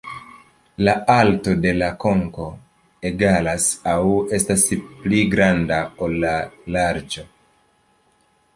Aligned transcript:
La 0.85 0.93
alto 1.15 1.51
de 1.65 1.73
la 1.81 1.89
konko 2.05 2.47
egalas 3.09 3.67
aŭ 3.93 4.01
estas 4.39 4.65
pli 5.05 5.21
granda 5.35 5.81
ol 6.07 6.17
la 6.27 6.35
larĝo. 6.79 7.27